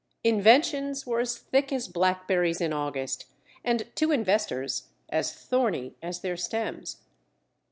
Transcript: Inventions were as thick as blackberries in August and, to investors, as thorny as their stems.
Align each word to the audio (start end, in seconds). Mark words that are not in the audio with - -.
Inventions 0.23 1.05
were 1.05 1.19
as 1.19 1.37
thick 1.37 1.71
as 1.71 1.87
blackberries 1.87 2.59
in 2.59 2.73
August 2.73 3.27
and, 3.63 3.85
to 3.95 4.11
investors, 4.11 4.87
as 5.09 5.31
thorny 5.31 5.93
as 6.01 6.21
their 6.21 6.35
stems. 6.37 7.03